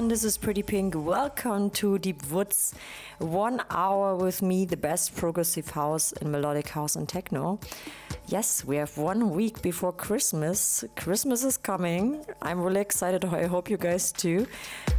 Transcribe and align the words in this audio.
Everyone, 0.00 0.08
this 0.08 0.24
is 0.24 0.38
Pretty 0.38 0.62
Pink. 0.62 0.94
Welcome 0.96 1.68
to 1.72 1.98
Deep 1.98 2.22
Woods. 2.30 2.72
One 3.18 3.60
hour 3.68 4.16
with 4.16 4.40
me, 4.40 4.64
the 4.64 4.78
best 4.78 5.14
progressive 5.14 5.68
house 5.68 6.12
and 6.12 6.32
melodic 6.32 6.68
house 6.68 6.96
and 6.96 7.06
techno. 7.06 7.60
Yes, 8.26 8.64
we 8.64 8.76
have 8.76 8.96
one 8.96 9.28
week 9.28 9.60
before 9.60 9.92
Christmas. 9.92 10.84
Christmas 10.96 11.44
is 11.44 11.58
coming. 11.58 12.24
I'm 12.40 12.62
really 12.62 12.80
excited. 12.80 13.26
I 13.26 13.46
hope 13.46 13.68
you 13.68 13.76
guys 13.76 14.10
too. 14.10 14.46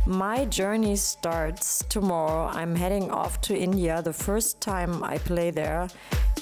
My 0.05 0.45
journey 0.45 0.95
starts 0.97 1.83
tomorrow. 1.89 2.51
I'm 2.53 2.75
heading 2.75 3.09
off 3.09 3.41
to 3.47 3.57
India. 3.57 4.03
The 4.03 4.13
first 4.13 4.61
time 4.61 5.03
I 5.03 5.17
play 5.17 5.49
there 5.49 5.87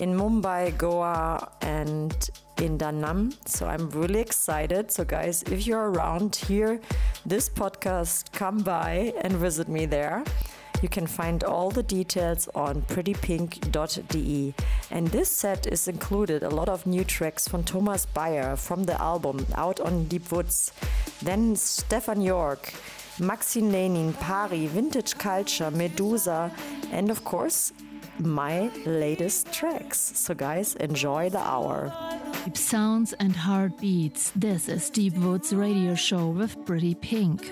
in 0.02 0.14
Mumbai, 0.14 0.78
Goa, 0.78 1.50
and 1.62 2.30
in 2.62 2.78
Da 2.78 2.92
Nang. 2.92 3.34
So 3.46 3.68
I'm 3.68 3.90
really 3.90 4.20
excited. 4.20 4.92
So, 4.92 5.04
guys, 5.04 5.44
if 5.44 5.66
you're 5.66 5.92
around 5.92 6.36
here, 6.36 6.80
this 7.26 7.50
podcast, 7.50 8.32
come 8.32 8.60
by 8.60 9.14
and 9.22 9.34
visit 9.34 9.68
me 9.68 9.86
there. 9.86 10.24
You 10.82 10.88
can 10.88 11.08
find 11.08 11.44
all 11.44 11.72
the 11.72 11.84
details 11.84 12.48
on 12.56 12.84
prettypink.de. 12.84 14.54
And 14.92 15.08
this 15.10 15.30
set 15.30 15.68
is 15.68 15.88
included 15.88 16.44
a 16.44 16.50
lot 16.50 16.70
of 16.70 16.86
new 16.86 17.04
tracks 17.04 17.48
from 17.48 17.64
Thomas 17.64 18.06
Bayer 18.06 18.56
from 18.56 18.86
the 18.86 19.00
album 19.02 19.46
Out 19.56 19.82
on 19.82 20.06
Deep 20.06 20.32
Woods. 20.32 20.72
Then 21.22 21.58
Stefan 21.58 22.22
York, 22.22 22.74
Maxine 23.20 23.74
Lenin, 23.74 24.14
Pari, 24.14 24.68
Vintage 24.68 25.18
Culture, 25.18 25.70
Medusa, 25.70 26.52
and 26.92 27.12
of 27.12 27.26
course, 27.26 27.74
my 28.20 28.70
latest 28.86 29.52
tracks. 29.52 30.12
So, 30.16 30.34
guys, 30.34 30.76
enjoy 30.76 31.30
the 31.30 31.40
hour. 31.40 31.92
Deep 32.46 32.58
sounds 32.58 33.14
and 33.14 33.36
heartbeats. 33.36 34.32
This 34.36 34.70
is 34.70 34.90
Deep 34.90 35.16
Woods 35.16 35.54
Radio 35.54 35.96
Show 35.96 36.28
with 36.28 36.66
Pretty 36.66 36.96
Pink. 36.96 37.52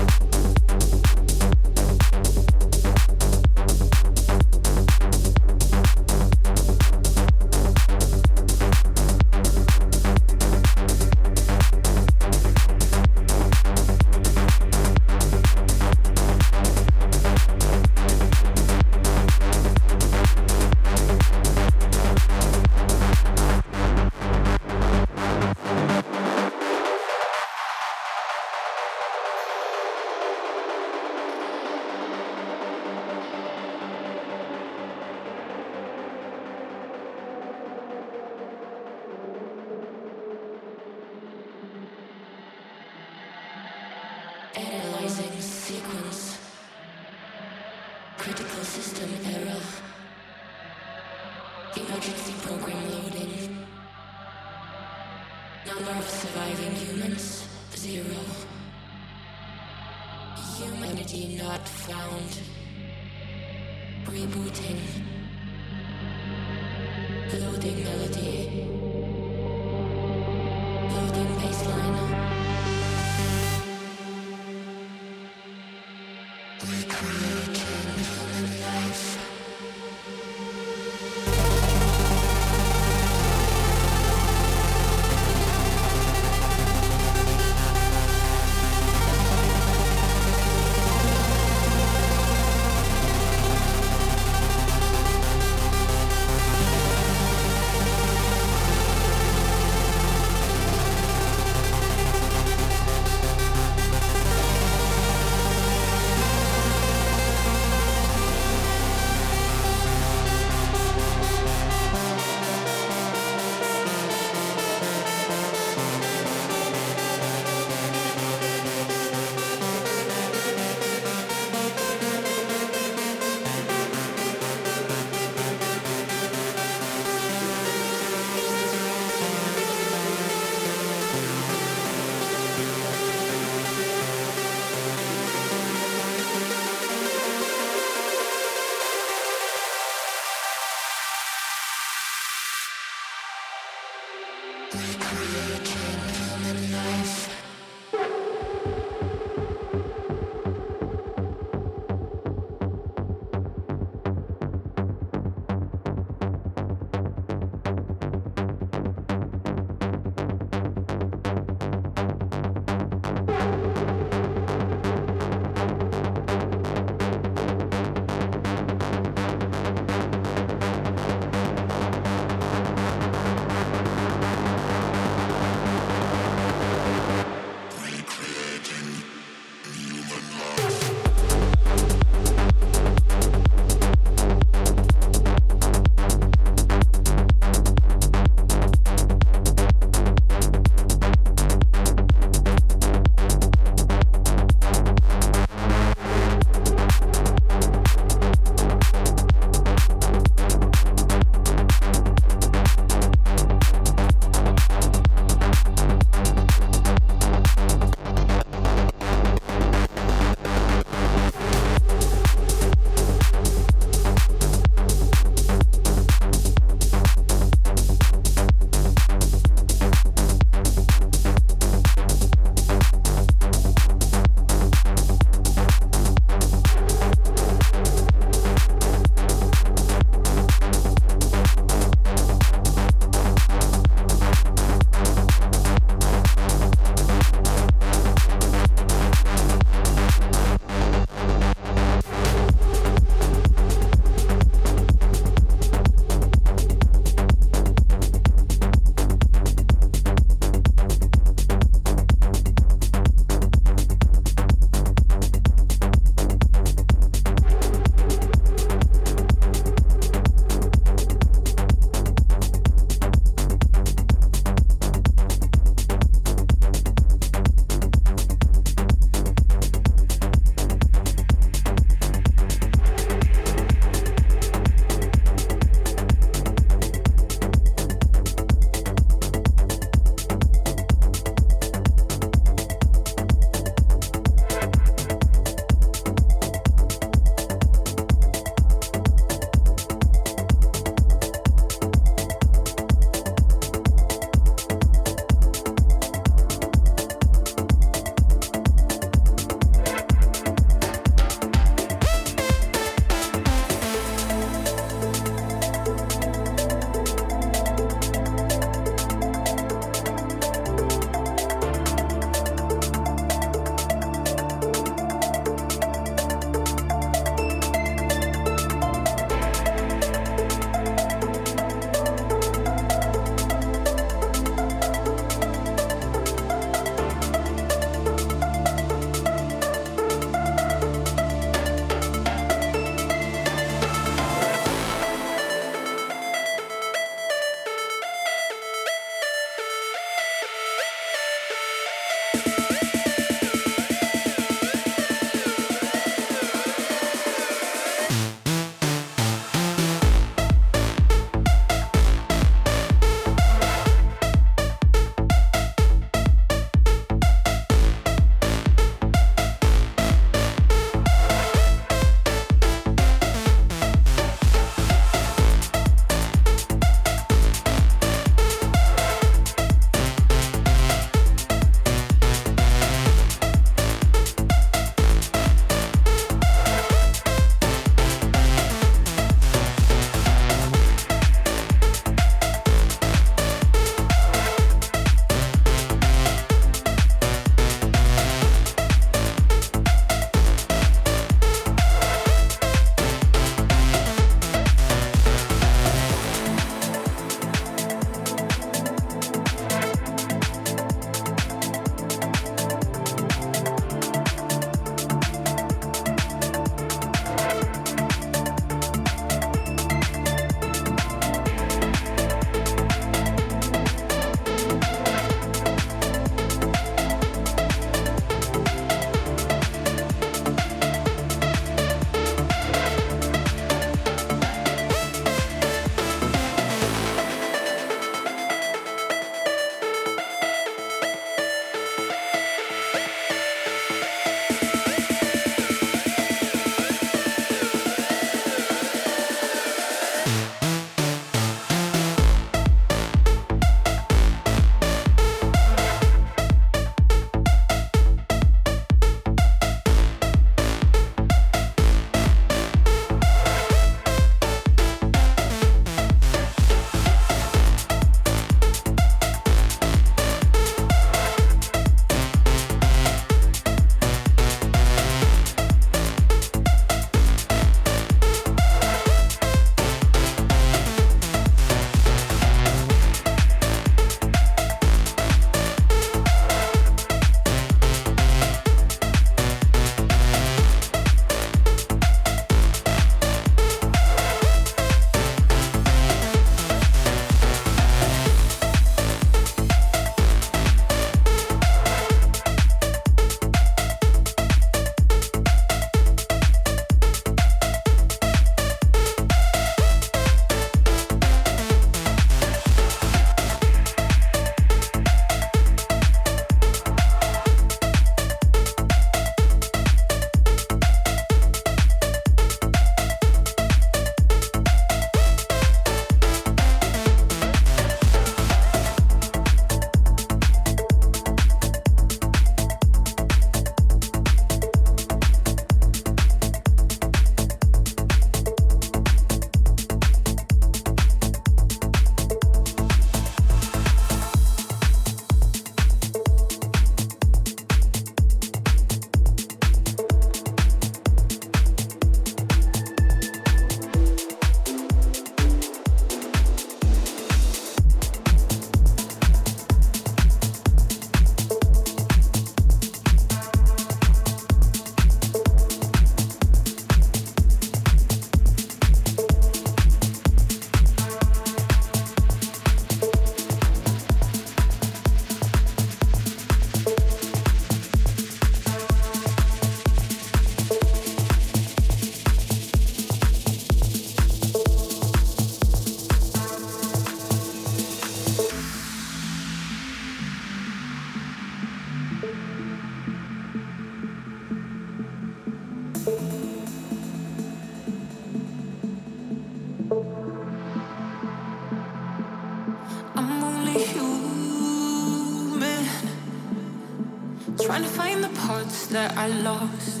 find 598.12 598.24
the 598.24 598.40
parts 598.40 598.86
that 598.88 599.16
I 599.16 599.28
lost. 599.28 600.00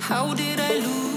How 0.00 0.34
did 0.34 0.58
I 0.60 0.74
lose? 0.74 1.07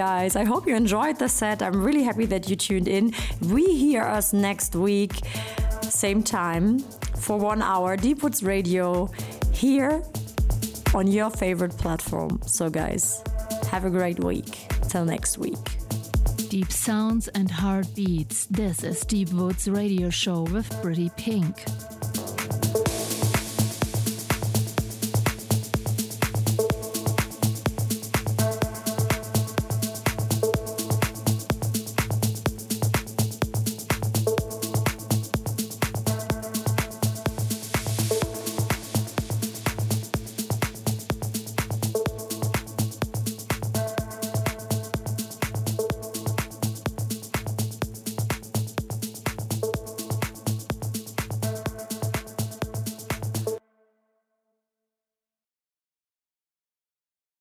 Guys, 0.00 0.34
I 0.34 0.44
hope 0.44 0.66
you 0.66 0.74
enjoyed 0.74 1.18
the 1.18 1.28
set. 1.28 1.60
I'm 1.60 1.84
really 1.84 2.02
happy 2.02 2.24
that 2.24 2.48
you 2.48 2.56
tuned 2.56 2.88
in. 2.88 3.12
We 3.50 3.76
hear 3.76 4.02
us 4.02 4.32
next 4.32 4.74
week, 4.74 5.12
same 5.82 6.22
time, 6.22 6.78
for 7.18 7.36
one 7.36 7.60
hour, 7.60 7.98
Deepwoods 7.98 8.42
Radio, 8.42 9.10
here 9.52 10.02
on 10.94 11.06
your 11.06 11.28
favorite 11.28 11.76
platform. 11.76 12.40
So, 12.46 12.70
guys, 12.70 13.22
have 13.70 13.84
a 13.84 13.90
great 13.90 14.24
week. 14.24 14.68
Till 14.88 15.04
next 15.04 15.36
week. 15.36 15.66
Deep 16.48 16.72
sounds 16.72 17.28
and 17.28 17.50
heartbeats. 17.50 18.46
This 18.46 18.82
is 18.82 19.04
Deep 19.04 19.28
Woods 19.34 19.68
Radio 19.68 20.08
Show 20.08 20.44
with 20.44 20.66
Pretty 20.80 21.10
Pink. 21.18 21.62